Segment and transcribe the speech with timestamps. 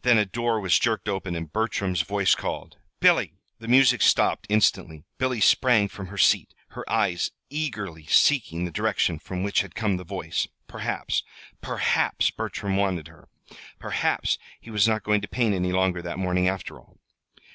[0.00, 5.04] Then a door was jerked open, and Bertram's voice called: "Billy!" The music stopped instantly.
[5.18, 9.98] Billy sprang from her seat, her eyes eagerly seeking the direction from which had come
[9.98, 10.48] the voice.
[10.66, 11.24] Perhaps
[11.60, 13.28] perhaps Bertram wanted her.
[13.78, 16.96] Perhaps he was not going to paint any longer that morning, after all.